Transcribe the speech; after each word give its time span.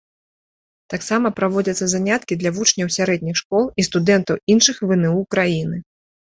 Таксама 0.93 1.31
праводзяцца 1.39 1.85
заняткі 1.93 2.39
для 2.41 2.53
вучняў 2.57 2.87
сярэдніх 2.97 3.35
школ 3.43 3.63
і 3.71 3.81
студэнтаў 3.91 4.43
іншых 4.57 4.85
вну 4.89 5.15
краіны. 5.37 5.77